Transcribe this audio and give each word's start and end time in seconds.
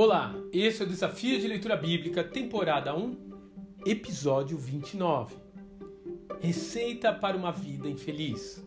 Olá, 0.00 0.32
esse 0.52 0.80
é 0.80 0.86
o 0.86 0.88
Desafio 0.88 1.40
de 1.40 1.48
Leitura 1.48 1.76
Bíblica, 1.76 2.22
temporada 2.22 2.94
1, 2.94 3.16
episódio 3.84 4.56
29. 4.56 5.34
Receita 6.38 7.12
para 7.12 7.36
uma 7.36 7.50
vida 7.50 7.88
infeliz. 7.88 8.64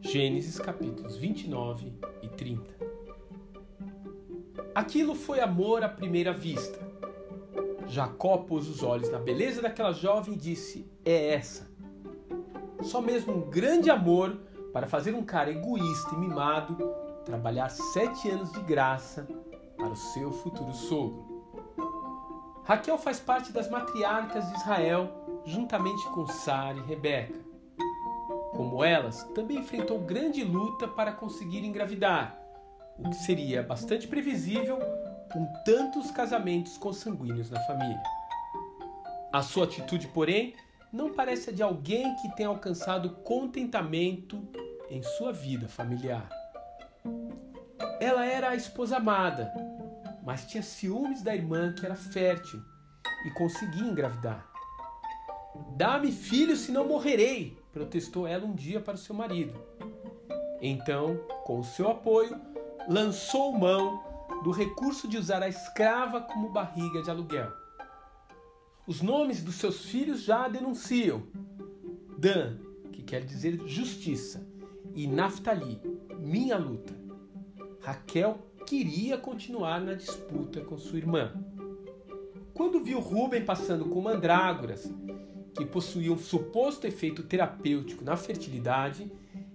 Gênesis 0.00 0.60
capítulos 0.60 1.16
29 1.16 1.92
e 2.22 2.28
30. 2.28 2.62
Aquilo 4.72 5.16
foi 5.16 5.40
amor 5.40 5.82
à 5.82 5.88
primeira 5.88 6.32
vista. 6.32 6.78
Jacó 7.88 8.38
pôs 8.38 8.68
os 8.68 8.84
olhos 8.84 9.10
na 9.10 9.18
beleza 9.18 9.60
daquela 9.60 9.90
jovem 9.90 10.34
e 10.34 10.38
disse: 10.38 10.88
É 11.04 11.34
essa. 11.34 11.68
Só 12.80 13.00
mesmo 13.00 13.34
um 13.34 13.50
grande 13.50 13.90
amor 13.90 14.38
para 14.72 14.86
fazer 14.86 15.16
um 15.16 15.24
cara 15.24 15.50
egoísta 15.50 16.14
e 16.14 16.18
mimado 16.18 16.78
trabalhar 17.24 17.70
sete 17.70 18.30
anos 18.30 18.52
de 18.52 18.60
graça 18.60 19.26
para 19.82 19.92
o 19.92 19.96
seu 19.96 20.30
futuro 20.30 20.72
sogro. 20.72 21.42
Raquel 22.64 22.96
faz 22.96 23.18
parte 23.18 23.52
das 23.52 23.68
matriarcas 23.68 24.48
de 24.48 24.56
Israel, 24.56 25.10
juntamente 25.44 26.08
com 26.10 26.24
Sara 26.28 26.78
e 26.78 26.82
Rebeca. 26.82 27.34
Como 28.52 28.84
elas, 28.84 29.24
também 29.34 29.58
enfrentou 29.58 29.98
grande 29.98 30.44
luta 30.44 30.86
para 30.86 31.10
conseguir 31.10 31.64
engravidar, 31.64 32.38
o 32.96 33.10
que 33.10 33.16
seria 33.16 33.62
bastante 33.62 34.06
previsível 34.06 34.78
com 35.32 35.44
tantos 35.64 36.12
casamentos 36.12 36.78
consanguíneos 36.78 37.50
na 37.50 37.60
família. 37.62 38.02
A 39.32 39.42
sua 39.42 39.64
atitude, 39.64 40.06
porém, 40.08 40.54
não 40.92 41.12
parece 41.12 41.50
a 41.50 41.52
de 41.52 41.62
alguém 41.62 42.14
que 42.16 42.36
tenha 42.36 42.50
alcançado 42.50 43.10
contentamento 43.24 44.46
em 44.88 45.02
sua 45.02 45.32
vida 45.32 45.66
familiar. 45.66 46.28
Ela 47.98 48.26
era 48.26 48.50
a 48.50 48.54
esposa 48.54 48.98
amada, 48.98 49.52
mas 50.22 50.46
tinha 50.46 50.62
ciúmes 50.62 51.22
da 51.22 51.34
irmã 51.34 51.72
que 51.72 51.84
era 51.84 51.96
fértil 51.96 52.62
e 53.26 53.30
conseguia 53.30 53.84
engravidar. 53.84 54.50
Dá-me 55.76 56.10
filho, 56.10 56.56
senão 56.56 56.86
morrerei, 56.86 57.58
protestou 57.72 58.26
ela 58.26 58.44
um 58.44 58.54
dia 58.54 58.80
para 58.80 58.94
o 58.94 58.98
seu 58.98 59.14
marido. 59.14 59.54
Então, 60.60 61.16
com 61.44 61.60
o 61.60 61.64
seu 61.64 61.90
apoio, 61.90 62.40
lançou 62.88 63.52
mão 63.52 64.02
do 64.42 64.50
recurso 64.50 65.08
de 65.08 65.18
usar 65.18 65.42
a 65.42 65.48
escrava 65.48 66.20
como 66.20 66.50
barriga 66.50 67.02
de 67.02 67.10
aluguel. 67.10 67.52
Os 68.86 69.00
nomes 69.00 69.42
dos 69.42 69.56
seus 69.56 69.84
filhos 69.84 70.22
já 70.22 70.44
a 70.44 70.48
denunciam. 70.48 71.22
Dan, 72.18 72.58
que 72.92 73.02
quer 73.02 73.24
dizer 73.24 73.60
justiça, 73.66 74.46
e 74.94 75.06
Naftali, 75.06 75.80
minha 76.18 76.56
luta. 76.56 76.94
Raquel 77.80 78.38
queria 78.64 79.16
continuar 79.18 79.80
na 79.80 79.94
disputa 79.94 80.60
com 80.60 80.78
sua 80.78 80.98
irmã. 80.98 81.32
Quando 82.54 82.82
viu 82.82 83.00
Rubem 83.00 83.44
passando 83.44 83.86
com 83.86 84.00
mandrágoras, 84.00 84.92
que 85.54 85.64
possuíam 85.64 86.14
um 86.14 86.18
suposto 86.18 86.86
efeito 86.86 87.22
terapêutico 87.22 88.04
na 88.04 88.16
fertilidade, 88.16 89.10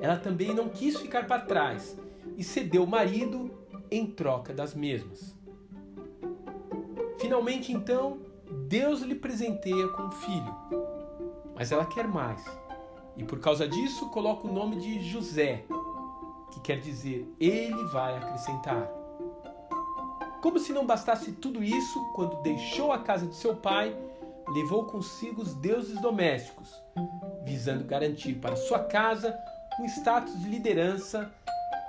ela 0.00 0.16
também 0.16 0.54
não 0.54 0.68
quis 0.68 0.96
ficar 0.96 1.26
para 1.26 1.42
trás 1.42 1.96
e 2.36 2.44
cedeu 2.44 2.84
o 2.84 2.86
marido 2.86 3.50
em 3.90 4.06
troca 4.06 4.52
das 4.52 4.74
mesmas. 4.74 5.36
Finalmente, 7.18 7.72
então, 7.72 8.18
Deus 8.68 9.02
lhe 9.02 9.14
presenteia 9.14 9.88
com 9.88 10.04
um 10.04 10.12
filho, 10.12 10.56
mas 11.54 11.72
ela 11.72 11.84
quer 11.84 12.06
mais 12.06 12.42
e 13.20 13.24
por 13.24 13.38
causa 13.38 13.68
disso 13.68 14.08
coloca 14.08 14.48
o 14.48 14.52
nome 14.52 14.76
de 14.76 15.00
José, 15.00 15.64
que 16.50 16.60
quer 16.60 16.80
dizer 16.80 17.26
ele 17.40 17.84
vai 17.86 18.16
acrescentar. 18.16 18.88
Como 20.42 20.58
se 20.58 20.72
não 20.72 20.86
bastasse 20.86 21.32
tudo 21.32 21.62
isso, 21.62 22.12
quando 22.14 22.42
deixou 22.42 22.92
a 22.92 22.98
casa 22.98 23.26
de 23.26 23.36
seu 23.36 23.56
pai, 23.56 23.94
levou 24.48 24.86
consigo 24.86 25.42
os 25.42 25.54
deuses 25.54 26.00
domésticos, 26.00 26.68
visando 27.44 27.84
garantir 27.84 28.34
para 28.34 28.56
sua 28.56 28.78
casa 28.78 29.38
um 29.78 29.84
status 29.84 30.38
de 30.40 30.48
liderança 30.48 31.30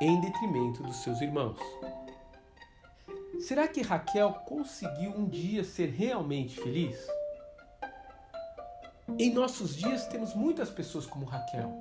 em 0.02 0.20
detrimento 0.20 0.84
dos 0.84 0.98
seus 0.98 1.22
irmãos. 1.22 1.60
Será 3.40 3.68
que 3.68 3.82
Raquel 3.82 4.34
conseguiu 4.46 5.12
um 5.12 5.28
dia 5.28 5.64
ser 5.64 5.90
realmente 5.90 6.60
feliz? 6.60 6.98
Em 9.18 9.34
nossos 9.34 9.76
dias 9.76 10.06
temos 10.08 10.36
muitas 10.36 10.70
pessoas 10.70 11.06
como 11.06 11.26
Raquel. 11.26 11.72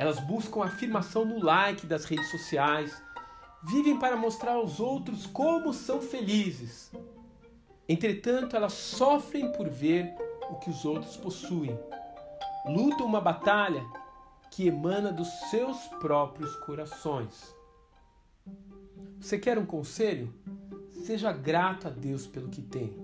Elas 0.00 0.18
buscam 0.18 0.64
afirmação 0.64 1.26
no 1.26 1.44
like 1.44 1.86
das 1.86 2.06
redes 2.06 2.30
sociais, 2.30 3.02
vivem 3.62 3.98
para 3.98 4.16
mostrar 4.16 4.52
aos 4.52 4.80
outros 4.80 5.26
como 5.26 5.74
são 5.74 6.00
felizes. 6.00 6.90
Entretanto, 7.86 8.56
elas 8.56 8.72
sofrem 8.72 9.52
por 9.52 9.68
ver 9.68 10.14
o 10.48 10.54
que 10.54 10.70
os 10.70 10.86
outros 10.86 11.18
possuem. 11.18 11.78
Lutam 12.64 13.04
uma 13.04 13.20
batalha 13.20 13.84
que 14.50 14.66
emana 14.66 15.12
dos 15.12 15.28
seus 15.50 15.76
próprios 16.00 16.56
corações. 16.64 17.54
Você 19.20 19.38
quer 19.38 19.58
um 19.58 19.66
conselho? 19.66 20.32
Seja 21.04 21.30
grato 21.30 21.88
a 21.88 21.90
Deus 21.90 22.26
pelo 22.26 22.48
que 22.48 22.62
tem. 22.62 22.96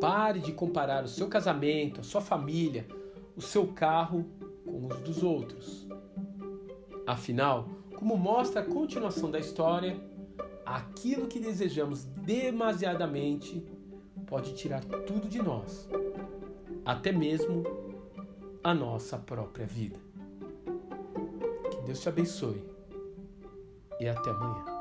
Pare 0.00 0.40
de 0.40 0.52
comparar 0.52 1.04
o 1.04 1.08
seu 1.08 1.28
casamento, 1.28 2.00
a 2.00 2.02
sua 2.02 2.20
família, 2.20 2.88
o 3.36 3.40
seu 3.40 3.68
carro 3.68 4.28
com 4.70 4.86
os 4.86 5.00
dos 5.00 5.22
outros. 5.22 5.86
Afinal, 7.06 7.68
como 7.96 8.16
mostra 8.16 8.60
a 8.60 8.64
continuação 8.64 9.30
da 9.30 9.38
história, 9.38 10.00
aquilo 10.64 11.26
que 11.26 11.40
desejamos 11.40 12.04
demasiadamente 12.04 13.66
pode 14.26 14.54
tirar 14.54 14.84
tudo 14.84 15.28
de 15.28 15.42
nós, 15.42 15.88
até 16.84 17.10
mesmo 17.10 17.64
a 18.62 18.72
nossa 18.72 19.18
própria 19.18 19.66
vida. 19.66 19.98
Que 21.70 21.82
Deus 21.82 22.00
te 22.00 22.08
abençoe 22.08 22.62
e 23.98 24.08
até 24.08 24.30
amanhã. 24.30 24.79